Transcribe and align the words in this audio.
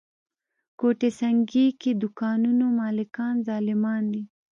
ګوته 0.79 1.09
سنګي 1.19 1.65
کې 1.81 1.91
دوکانونو 2.01 2.65
مالکان 2.79 3.35
ظالمان 3.47 4.03
دي. 4.13 4.23